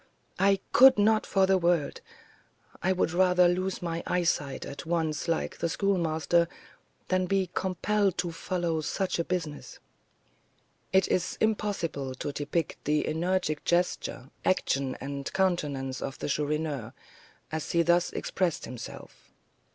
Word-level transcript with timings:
I 0.39 0.59
could 0.71 0.97
not 0.97 1.27
for 1.27 1.45
the 1.45 1.59
world. 1.59 2.01
I 2.81 2.91
would 2.91 3.11
rather 3.11 3.47
lose 3.47 3.83
my 3.83 4.01
eyesight 4.07 4.65
at 4.65 4.83
once, 4.87 5.27
like 5.27 5.59
the 5.59 5.69
Schoolmaster, 5.69 6.47
than 7.09 7.27
be 7.27 7.51
compelled 7.53 8.17
to 8.17 8.31
follow 8.31 8.81
such 8.81 9.19
a 9.19 9.23
business." 9.23 9.77
It 10.91 11.07
is 11.07 11.37
impossible 11.39 12.15
to 12.15 12.31
depict 12.31 12.83
the 12.85 13.07
energetic 13.07 13.63
gesture, 13.63 14.31
action, 14.43 14.97
and 14.99 15.31
countenance 15.33 16.01
of 16.01 16.17
the 16.17 16.27
Chourineur, 16.27 16.93
as 17.51 17.71
he 17.71 17.83
thus 17.83 18.11
expressed 18.11 18.65
himself. 18.65 19.31